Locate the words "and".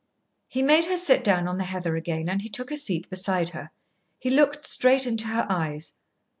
2.27-2.41